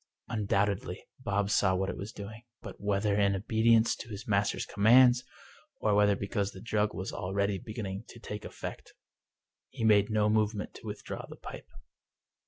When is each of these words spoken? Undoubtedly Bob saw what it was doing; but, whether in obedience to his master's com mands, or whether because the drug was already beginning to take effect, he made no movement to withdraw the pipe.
Undoubtedly 0.29 1.05
Bob 1.19 1.51
saw 1.51 1.75
what 1.75 1.87
it 1.91 1.95
was 1.95 2.11
doing; 2.11 2.41
but, 2.63 2.81
whether 2.81 3.15
in 3.19 3.35
obedience 3.35 3.95
to 3.95 4.09
his 4.09 4.27
master's 4.27 4.65
com 4.65 4.85
mands, 4.85 5.23
or 5.79 5.93
whether 5.93 6.15
because 6.15 6.53
the 6.53 6.59
drug 6.59 6.91
was 6.95 7.13
already 7.13 7.59
beginning 7.59 8.03
to 8.07 8.19
take 8.19 8.43
effect, 8.43 8.93
he 9.69 9.83
made 9.83 10.09
no 10.09 10.27
movement 10.27 10.73
to 10.73 10.87
withdraw 10.87 11.27
the 11.27 11.35
pipe. 11.35 11.69